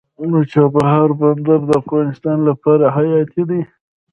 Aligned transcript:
د 0.33 0.35
چابهار 0.51 1.09
بندر 1.19 1.59
د 1.65 1.71
افغانستان 1.81 2.37
لپاره 2.49 2.85
حیاتي 2.95 3.43
دی 3.49 3.61